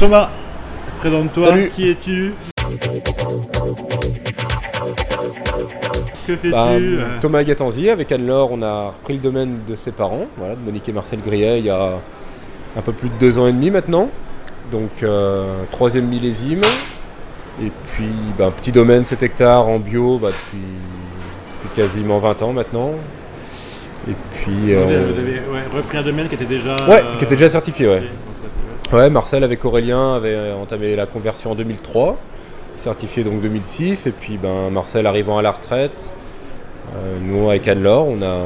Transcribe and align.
Thomas, 0.00 0.30
présente-toi. 0.98 1.46
Salut. 1.46 1.68
Qui 1.68 1.90
es-tu? 1.90 2.32
Que 6.26 6.36
fais-tu? 6.36 6.50
Bah, 6.50 6.68
euh, 6.70 7.18
Thomas 7.20 7.42
Gatanzi, 7.42 7.90
avec 7.90 8.10
Anne-Laure, 8.10 8.50
on 8.50 8.62
a 8.62 8.86
repris 8.86 9.12
le 9.12 9.20
domaine 9.20 9.58
de 9.68 9.74
ses 9.74 9.92
parents, 9.92 10.24
voilà, 10.38 10.54
de 10.54 10.60
Monique 10.60 10.88
et 10.88 10.92
Marcel 10.92 11.20
Grillet, 11.20 11.58
il 11.58 11.66
y 11.66 11.70
a 11.70 11.98
un 12.78 12.80
peu 12.80 12.92
plus 12.92 13.10
de 13.10 13.14
deux 13.20 13.38
ans 13.38 13.46
et 13.46 13.52
demi 13.52 13.70
maintenant. 13.70 14.08
Donc, 14.72 15.02
euh, 15.02 15.64
troisième 15.70 16.06
millésime. 16.06 16.62
Et 17.62 17.70
puis, 17.92 18.08
bah, 18.38 18.46
un 18.46 18.52
petit 18.52 18.72
domaine, 18.72 19.04
7 19.04 19.22
hectares 19.22 19.68
en 19.68 19.78
bio, 19.80 20.16
bah, 20.18 20.28
depuis, 20.28 20.64
depuis 21.62 21.82
quasiment 21.82 22.18
20 22.20 22.40
ans 22.40 22.54
maintenant. 22.54 22.92
Et 24.08 24.14
puis. 24.32 24.54
Vous 24.54 24.80
euh, 24.80 24.84
avez- 24.84 25.12
vous 25.12 25.20
avez 25.20 25.40
ouais, 25.40 25.76
repris 25.76 25.98
un 25.98 26.02
domaine 26.02 26.26
qui 26.28 26.36
était 26.36 26.46
déjà. 26.46 26.74
Ouais, 26.88 27.02
euh, 27.04 27.16
qui 27.18 27.24
était 27.24 27.34
déjà 27.34 27.50
certifié, 27.50 27.86
ouais. 27.86 28.02
Ouais, 28.92 29.08
Marcel 29.08 29.44
avec 29.44 29.64
Aurélien 29.64 30.14
avait 30.14 30.52
entamé 30.60 30.96
la 30.96 31.06
conversion 31.06 31.52
en 31.52 31.54
2003, 31.54 32.18
certifié 32.76 33.22
donc 33.22 33.40
2006, 33.40 34.06
et 34.08 34.10
puis 34.10 34.36
ben, 34.36 34.70
Marcel 34.70 35.06
arrivant 35.06 35.38
à 35.38 35.42
la 35.42 35.52
retraite, 35.52 36.12
euh, 36.96 37.16
nous 37.22 37.48
avec 37.48 37.68
Anne-Laure, 37.68 38.08
on 38.08 38.20
a, 38.20 38.36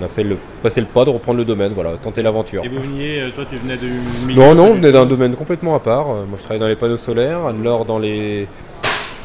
on 0.00 0.04
a 0.04 0.08
fait 0.08 0.22
le, 0.22 0.36
passer 0.62 0.80
le 0.80 0.86
pas 0.86 1.04
de 1.04 1.10
reprendre 1.10 1.38
le 1.38 1.44
domaine, 1.44 1.72
voilà, 1.74 1.94
tenter 2.00 2.22
l'aventure. 2.22 2.64
Et 2.64 2.68
vous 2.68 2.80
veniez, 2.80 3.20
euh, 3.20 3.30
toi 3.34 3.44
tu 3.50 3.56
venais 3.56 3.76
de. 3.76 4.32
Non, 4.32 4.54
non, 4.54 4.68
on 4.70 4.74
venait 4.74 4.92
d'un 4.92 5.06
domaine 5.06 5.34
complètement 5.34 5.74
à 5.74 5.80
part. 5.80 6.08
Euh, 6.10 6.24
Moi 6.28 6.36
je 6.36 6.42
travaillais 6.42 6.60
dans 6.60 6.68
les 6.68 6.76
panneaux 6.76 6.96
solaires, 6.96 7.44
Anne-Laure 7.46 7.84
dans 7.84 7.98
les, 7.98 8.46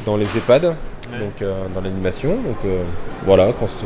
dans 0.08 0.18
les 0.18 0.26
EHPAD, 0.36 0.64
donc 0.64 1.42
euh, 1.44 1.54
dans 1.76 1.82
l'animation. 1.82 2.30
Donc 2.32 2.58
euh, 2.66 2.82
voilà, 3.24 3.54
quand 3.60 3.68
c'est- 3.68 3.86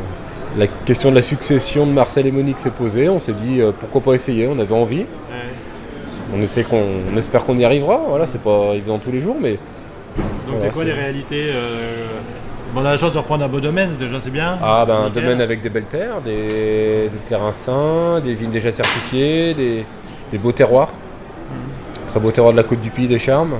la 0.57 0.65
question 0.65 1.11
de 1.11 1.15
la 1.15 1.21
succession 1.21 1.85
de 1.85 1.91
Marcel 1.91 2.25
et 2.25 2.31
Monique 2.31 2.59
s'est 2.59 2.71
posée, 2.71 3.07
on 3.09 3.19
s'est 3.19 3.33
dit 3.33 3.59
euh, 3.61 3.71
pourquoi 3.77 4.01
pas 4.01 4.13
essayer, 4.13 4.47
on 4.47 4.57
avait 4.59 4.73
envie. 4.73 5.01
Ouais. 5.01 5.05
On, 6.35 6.41
essaie 6.41 6.63
qu'on, 6.63 6.83
on 7.13 7.17
espère 7.17 7.43
qu'on 7.45 7.57
y 7.57 7.65
arrivera, 7.65 8.01
voilà, 8.07 8.25
c'est 8.25 8.41
pas 8.41 8.73
évident 8.75 8.99
tous 8.99 9.11
les 9.11 9.19
jours, 9.19 9.37
mais 9.41 9.53
Donc 9.53 10.57
Voilà, 10.57 10.61
c'est 10.61 10.69
quoi 10.69 10.81
c'est- 10.83 10.85
les 10.85 10.93
réalités 10.93 11.45
euh, 11.49 12.05
bon, 12.73 12.81
On 12.81 12.85
a 12.85 12.91
la 12.91 12.97
chance 12.97 13.13
de 13.13 13.17
reprendre 13.17 13.43
un 13.43 13.47
beau 13.47 13.59
domaine, 13.59 13.95
déjà 13.99 14.19
c'est 14.23 14.29
bien. 14.29 14.57
ah, 14.61 14.85
ben, 14.87 14.95
un 15.05 15.09
domaine 15.09 15.41
avec 15.41 15.61
des 15.61 15.69
belles 15.69 15.85
terres, 15.85 16.21
des, 16.23 17.09
des 17.11 17.17
terrains 17.27 17.51
sains, 17.51 18.19
des 18.23 18.33
vignes 18.35 18.51
déjà 18.51 18.71
certifiées, 18.71 19.53
des, 19.55 19.85
des 20.31 20.37
beaux 20.37 20.51
terroirs. 20.51 20.89
Très 22.07 22.19
beau 22.19 22.31
terroir 22.31 22.51
de 22.53 22.57
la 22.57 22.63
côte 22.63 22.81
du 22.81 22.89
Puy, 22.91 23.07
des 23.07 23.19
Charmes. 23.19 23.55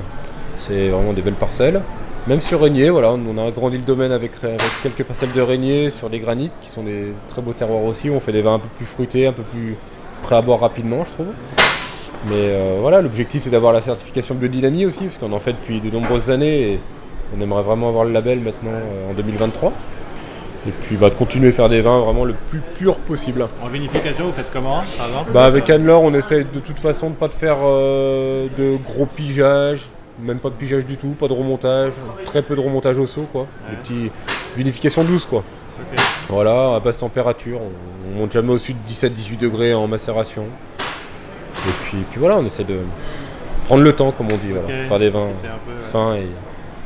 C'est 0.57 0.89
vraiment 0.89 1.13
des 1.13 1.21
belles 1.21 1.33
parcelles. 1.35 1.81
Même 2.27 2.41
sur 2.41 2.61
Régnier, 2.61 2.89
voilà, 2.89 3.11
on 3.13 3.37
a 3.37 3.47
agrandi 3.47 3.77
le 3.77 3.83
domaine 3.83 4.11
avec, 4.11 4.31
avec 4.43 4.59
quelques 4.83 5.03
parcelles 5.03 5.31
de 5.33 5.41
Régnier 5.41 5.89
sur 5.89 6.09
des 6.09 6.19
granites 6.19 6.53
qui 6.61 6.69
sont 6.69 6.83
des 6.83 7.13
très 7.29 7.41
beaux 7.41 7.53
terroirs 7.53 7.83
aussi. 7.83 8.09
On 8.09 8.19
fait 8.19 8.31
des 8.33 8.41
vins 8.43 8.55
un 8.55 8.59
peu 8.59 8.67
plus 8.77 8.85
fruités, 8.85 9.25
un 9.25 9.31
peu 9.33 9.41
plus 9.43 9.75
prêts 10.21 10.35
à 10.35 10.41
boire 10.41 10.59
rapidement, 10.59 11.03
je 11.05 11.11
trouve. 11.11 11.27
Mais 12.27 12.33
euh, 12.35 12.77
voilà, 12.81 13.01
l'objectif 13.01 13.43
c'est 13.43 13.49
d'avoir 13.49 13.71
la 13.71 13.81
certification 13.81 14.35
biodynamie 14.35 14.85
aussi, 14.85 15.05
parce 15.05 15.17
qu'on 15.17 15.31
en 15.31 15.39
fait 15.39 15.53
depuis 15.53 15.79
de 15.79 15.89
nombreuses 15.89 16.29
années 16.29 16.73
et 16.73 16.79
on 17.35 17.41
aimerait 17.41 17.63
vraiment 17.63 17.89
avoir 17.89 18.03
le 18.03 18.11
label 18.11 18.39
maintenant 18.39 18.71
euh, 18.73 19.11
en 19.11 19.13
2023. 19.13 19.71
Et 20.67 20.71
puis 20.71 20.97
bah, 20.97 21.09
de 21.09 21.15
continuer 21.15 21.49
à 21.49 21.51
faire 21.53 21.69
des 21.69 21.81
vins 21.81 21.99
vraiment 21.99 22.25
le 22.25 22.35
plus 22.49 22.59
pur 22.59 22.97
possible. 22.97 23.47
En 23.63 23.67
vinification, 23.67 24.25
vous 24.25 24.33
faites 24.33 24.51
comment 24.51 24.83
par 24.97 25.07
exemple? 25.07 25.31
Bah, 25.31 25.45
avec 25.45 25.69
Anne-Laure, 25.69 26.03
on 26.03 26.13
essaie 26.13 26.43
de 26.43 26.59
toute 26.59 26.79
façon 26.79 27.11
de 27.11 27.15
pas 27.15 27.29
de 27.29 27.33
faire 27.33 27.57
euh, 27.63 28.47
de 28.57 28.75
gros 28.83 29.05
pigeages, 29.05 29.89
même 30.21 30.39
pas 30.39 30.49
de 30.49 30.55
pigeage 30.55 30.85
du 30.85 30.97
tout, 30.97 31.15
pas 31.17 31.29
de 31.29 31.33
remontage, 31.33 31.93
très 32.25 32.41
peu 32.41 32.55
de 32.55 32.61
remontage 32.61 32.97
au 32.99 33.05
seau, 33.05 33.25
quoi. 33.31 33.47
Des 33.69 33.77
petits 33.77 34.11
vinification 34.57 35.05
douce, 35.05 35.23
quoi. 35.23 35.43
Voilà, 36.27 36.75
à 36.75 36.79
basse 36.81 36.97
température, 36.97 37.61
on, 37.61 38.11
on 38.13 38.19
monte 38.19 38.33
jamais 38.33 38.49
au-dessus 38.51 38.73
de 38.73 38.93
17-18 38.93 39.37
degrés 39.37 39.73
en 39.73 39.87
macération. 39.87 40.43
Et 41.89 41.95
puis, 41.95 42.05
puis 42.11 42.19
voilà, 42.19 42.37
on 42.37 42.45
essaie 42.45 42.63
de 42.63 42.77
prendre 43.65 43.83
le 43.83 43.93
temps, 43.93 44.11
comme 44.11 44.27
on 44.31 44.37
dit, 44.37 44.49
voilà, 44.51 44.67
Ok. 44.81 44.87
faire 44.87 44.99
des 44.99 45.09
vins 45.09 45.25
ouais. 45.25 45.81
fins 45.91 46.15
et, 46.15 46.27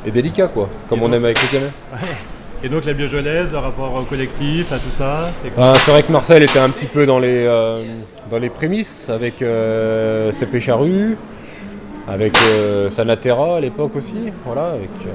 et 0.08 0.12
délicats, 0.12 0.48
quoi, 0.48 0.70
comme 0.88 1.00
Et 1.00 1.02
on 1.04 1.06
donc- 1.08 1.16
aime 1.16 1.26
avec 1.26 1.38
les 1.52 1.60
gamins. 1.60 1.72
Et 2.66 2.70
donc 2.70 2.86
la 2.86 2.94
biojolaise, 2.94 3.48
le 3.52 3.58
rapport 3.58 3.94
au 3.94 4.04
collectif, 4.04 4.72
à 4.72 4.78
tout 4.78 4.90
ça, 4.98 5.30
c'est 5.44 5.52
Ah, 5.58 5.74
c'est 5.76 5.92
vrai 5.92 6.04
que 6.04 6.12
Marcel 6.14 6.42
était 6.44 6.60
un 6.60 6.70
petit 6.70 6.86
peu 6.86 7.06
dans 7.06 7.20
les, 7.20 7.46
euh, 7.46 7.84
dans 8.32 8.40
les 8.40 8.50
prémices 8.50 9.10
avec 9.10 9.42
euh, 9.42 10.32
CP 10.32 10.62
Charrue, 10.62 11.18
avec 12.08 12.34
euh, 12.38 12.90
Sanatera 12.90 13.58
à 13.58 13.60
l'époque 13.60 13.94
aussi, 13.98 14.16
voilà, 14.46 14.68
avec 14.72 14.90
euh, 15.06 15.10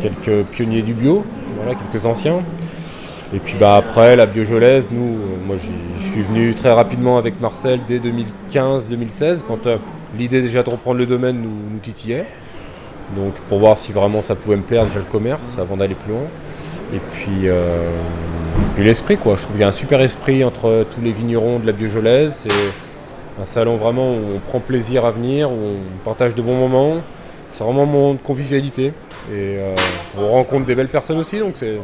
quelques 0.00 0.46
pionniers 0.46 0.82
du 0.82 0.92
bio, 0.94 1.24
voilà, 1.56 1.74
quelques 1.74 2.06
anciens. 2.06 2.42
Et 3.34 3.38
puis 3.38 3.56
bah, 3.58 3.76
après 3.76 4.14
la 4.14 4.26
biojolaise, 4.26 4.90
nous, 4.90 5.14
euh, 5.14 5.46
moi 5.46 5.56
je 5.56 6.06
suis 6.06 6.20
venu 6.20 6.54
très 6.54 6.70
rapidement 6.70 7.16
avec 7.16 7.40
Marcel 7.40 7.80
dès 7.88 7.98
2015-2016 7.98 9.42
quand 9.48 9.66
euh, 9.66 9.78
l'idée 10.18 10.42
déjà 10.42 10.62
de 10.62 10.68
reprendre 10.68 10.98
le 10.98 11.06
domaine 11.06 11.40
nous, 11.40 11.78
titillait. 11.78 12.26
Donc 13.16 13.32
pour 13.48 13.58
voir 13.58 13.78
si 13.78 13.90
vraiment 13.90 14.20
ça 14.20 14.34
pouvait 14.34 14.56
me 14.56 14.62
plaire 14.62 14.84
déjà 14.84 14.98
le 14.98 15.06
commerce 15.06 15.58
avant 15.58 15.78
d'aller 15.78 15.94
plus 15.94 16.12
loin. 16.12 16.24
Et 16.94 17.00
puis, 17.12 17.48
euh, 17.48 17.88
l'esprit 18.76 19.16
quoi, 19.16 19.36
je 19.36 19.42
trouve 19.42 19.52
qu'il 19.52 19.62
y 19.62 19.64
a 19.64 19.68
un 19.68 19.72
super 19.72 20.02
esprit 20.02 20.44
entre 20.44 20.84
tous 20.94 21.00
les 21.00 21.12
vignerons 21.12 21.58
de 21.58 21.66
la 21.66 21.72
biojolaise. 21.72 22.34
C'est 22.34 23.40
un 23.40 23.46
salon 23.46 23.76
vraiment 23.76 24.12
où 24.12 24.20
on 24.36 24.38
prend 24.40 24.60
plaisir 24.60 25.06
à 25.06 25.10
venir, 25.10 25.50
où 25.50 25.54
on 25.54 26.04
partage 26.04 26.34
de 26.34 26.42
bons 26.42 26.56
moments. 26.56 27.00
C'est 27.48 27.64
vraiment 27.64 27.84
un 27.84 27.86
moment 27.86 28.12
de 28.12 28.18
convivialité. 28.18 28.92
Et 29.34 29.56
on 30.18 30.32
rencontre 30.32 30.66
des 30.66 30.74
belles 30.74 30.88
personnes 30.88 31.18
aussi, 31.18 31.38
donc 31.38 31.52
c'est, 31.54 31.78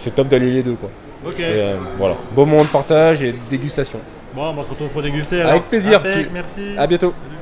c'est 0.00 0.14
top 0.14 0.28
d'aller 0.28 0.50
les 0.50 0.62
deux 0.62 0.74
quoi. 0.74 0.90
Ok. 1.26 1.36
Euh, 1.40 1.76
voilà, 1.98 2.16
beau 2.34 2.46
moment 2.46 2.62
de 2.62 2.68
partage 2.68 3.22
et 3.22 3.32
de 3.32 3.38
dégustation. 3.50 4.00
Bon, 4.34 4.54
on 4.56 4.64
se 4.64 4.70
retrouve 4.70 4.88
pour 4.88 5.02
déguster. 5.02 5.40
alors. 5.40 5.52
Avec 5.52 5.64
plaisir. 5.64 5.98
Impec, 5.98 6.28
merci. 6.32 6.74
À 6.78 6.86
bientôt. 6.86 7.12
Salut. 7.22 7.39